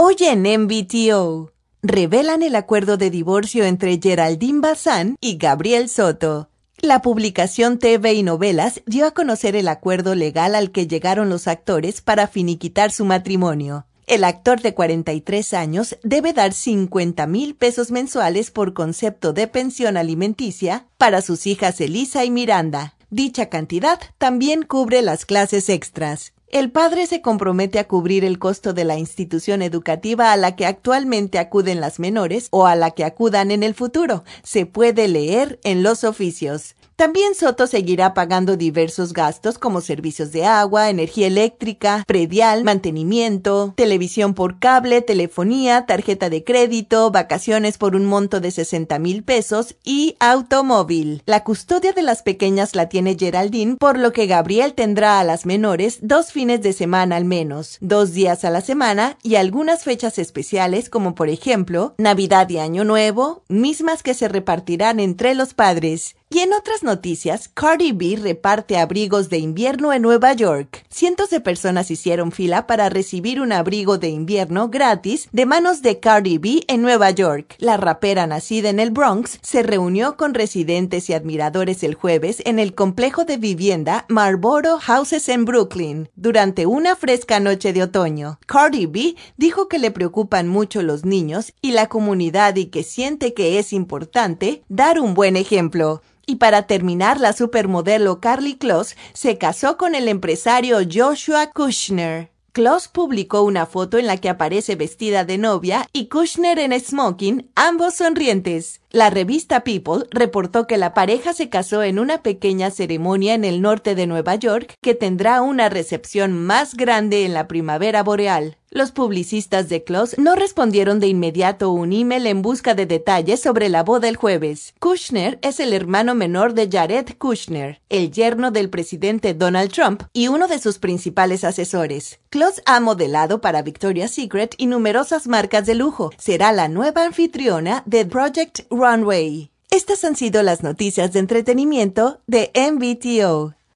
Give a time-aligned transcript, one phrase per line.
[0.00, 1.50] Hoy en MBTO,
[1.82, 6.50] revelan el acuerdo de divorcio entre Geraldine Bazán y Gabriel Soto.
[6.76, 11.48] La publicación TV y Novelas dio a conocer el acuerdo legal al que llegaron los
[11.48, 13.86] actores para finiquitar su matrimonio.
[14.06, 19.96] El actor de 43 años debe dar 50 mil pesos mensuales por concepto de pensión
[19.96, 22.94] alimenticia para sus hijas Elisa y Miranda.
[23.10, 26.34] Dicha cantidad también cubre las clases extras.
[26.50, 30.64] El padre se compromete a cubrir el costo de la institución educativa a la que
[30.64, 34.24] actualmente acuden las menores o a la que acudan en el futuro.
[34.42, 36.74] Se puede leer en los oficios.
[36.98, 44.34] También Soto seguirá pagando diversos gastos como servicios de agua, energía eléctrica, predial, mantenimiento, televisión
[44.34, 50.16] por cable, telefonía, tarjeta de crédito, vacaciones por un monto de 60 mil pesos y
[50.18, 51.22] automóvil.
[51.24, 55.46] La custodia de las pequeñas la tiene Geraldine, por lo que Gabriel tendrá a las
[55.46, 60.18] menores dos fines de semana al menos, dos días a la semana y algunas fechas
[60.18, 66.16] especiales como por ejemplo Navidad y Año Nuevo, mismas que se repartirán entre los padres.
[66.30, 70.84] Y en otras noticias, Cardi B reparte abrigos de invierno en Nueva York.
[70.90, 76.00] Cientos de personas hicieron fila para recibir un abrigo de invierno gratis de manos de
[76.00, 77.56] Cardi B en Nueva York.
[77.58, 82.58] La rapera nacida en el Bronx se reunió con residentes y admiradores el jueves en
[82.58, 88.38] el complejo de vivienda Marlboro Houses en Brooklyn durante una fresca noche de otoño.
[88.44, 93.32] Cardi B dijo que le preocupan mucho los niños y la comunidad y que siente
[93.32, 96.02] que es importante dar un buen ejemplo.
[96.30, 102.30] Y para terminar, la supermodelo Carly Kloss se casó con el empresario Joshua Kushner.
[102.52, 107.50] Kloss publicó una foto en la que aparece vestida de novia y Kushner en smoking,
[107.54, 108.82] ambos sonrientes.
[108.90, 113.60] La revista People reportó que la pareja se casó en una pequeña ceremonia en el
[113.60, 118.56] norte de Nueva York que tendrá una recepción más grande en la primavera boreal.
[118.70, 123.70] Los publicistas de Kloss no respondieron de inmediato un email en busca de detalles sobre
[123.70, 124.74] la boda el jueves.
[124.78, 130.28] Kushner es el hermano menor de Jared Kushner, el yerno del presidente Donald Trump y
[130.28, 132.20] uno de sus principales asesores.
[132.28, 136.10] Kloss ha modelado para Victoria's Secret y numerosas marcas de lujo.
[136.18, 139.50] Será la nueva anfitriona de Project Runway.
[139.70, 143.57] Estas han sido las noticias de entretenimiento de MBTO.